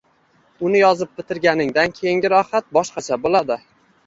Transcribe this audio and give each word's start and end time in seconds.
Uni 0.69 0.79
yozib 0.79 1.11
bitirganingdan 1.19 1.93
keyingi 1.99 2.33
rohat 2.35 2.67
boshqacha 2.79 3.21
bo‘ladi. 3.29 3.61